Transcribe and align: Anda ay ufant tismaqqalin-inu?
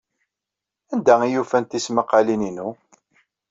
Anda 0.93 1.13
ay 1.21 1.35
ufant 1.41 1.69
tismaqqalin-inu? 1.69 2.67